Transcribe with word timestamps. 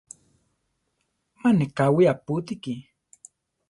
¡Ma 1.39 1.49
neʼé 1.57 1.73
káwi 1.77 2.03
apútiki! 2.11 2.73